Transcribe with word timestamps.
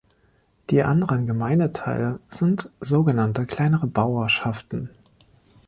Die 0.71 0.81
anderen 0.81 1.27
Gemeindeteile 1.27 2.19
sind 2.27 2.71
so 2.79 3.03
genannte 3.03 3.45
kleinere 3.45 3.85
Bauerschaften. 3.85 4.89